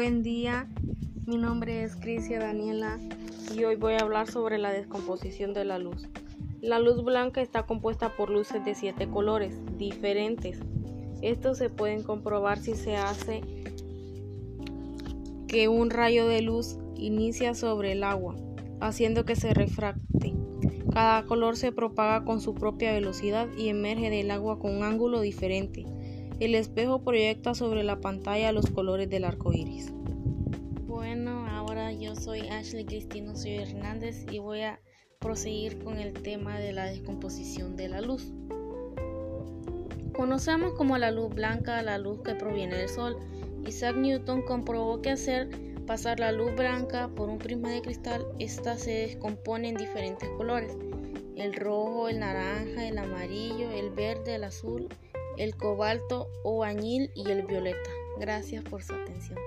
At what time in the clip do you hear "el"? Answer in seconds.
17.90-18.04, 26.40-26.54, 35.98-36.12, 51.34-51.52, 52.08-52.20, 52.86-52.98, 53.72-53.90, 54.36-54.44, 55.38-55.56, 57.30-57.46